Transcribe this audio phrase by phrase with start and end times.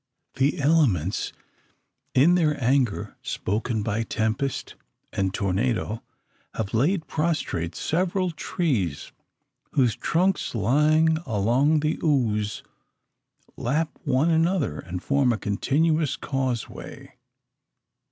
[0.37, 1.31] The elements
[2.15, 4.73] in their anger, spoken by tempest
[5.13, 6.01] and tornado,
[6.55, 9.11] have laid prostrate several trees,
[9.73, 12.63] whose trunks, lying along the ooze,
[13.55, 17.13] lap one another, and form a continuous causeway.